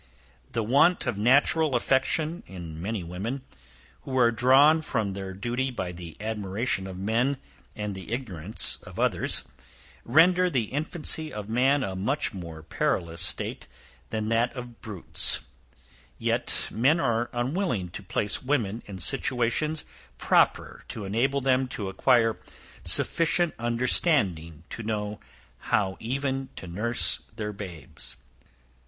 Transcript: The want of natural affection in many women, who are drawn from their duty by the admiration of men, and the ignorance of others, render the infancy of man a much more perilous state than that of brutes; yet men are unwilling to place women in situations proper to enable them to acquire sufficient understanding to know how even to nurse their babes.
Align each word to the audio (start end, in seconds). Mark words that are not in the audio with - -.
The 0.53 0.63
want 0.63 1.05
of 1.05 1.19
natural 1.19 1.75
affection 1.75 2.41
in 2.47 2.81
many 2.81 3.03
women, 3.03 3.43
who 4.01 4.17
are 4.17 4.31
drawn 4.31 4.81
from 4.81 5.13
their 5.13 5.31
duty 5.35 5.69
by 5.69 5.91
the 5.91 6.17
admiration 6.19 6.87
of 6.87 6.97
men, 6.97 7.37
and 7.75 7.93
the 7.93 8.11
ignorance 8.11 8.77
of 8.81 8.99
others, 8.99 9.43
render 10.03 10.49
the 10.49 10.63
infancy 10.73 11.31
of 11.31 11.49
man 11.49 11.83
a 11.83 11.95
much 11.95 12.33
more 12.33 12.63
perilous 12.63 13.21
state 13.21 13.67
than 14.09 14.29
that 14.29 14.51
of 14.55 14.81
brutes; 14.81 15.41
yet 16.17 16.67
men 16.71 16.99
are 16.99 17.29
unwilling 17.31 17.89
to 17.89 18.01
place 18.01 18.41
women 18.41 18.81
in 18.87 18.97
situations 18.97 19.85
proper 20.17 20.83
to 20.87 21.05
enable 21.05 21.41
them 21.41 21.67
to 21.67 21.89
acquire 21.89 22.39
sufficient 22.81 23.53
understanding 23.59 24.63
to 24.71 24.81
know 24.81 25.19
how 25.59 25.95
even 25.99 26.49
to 26.55 26.65
nurse 26.65 27.19
their 27.35 27.53
babes. 27.53 28.15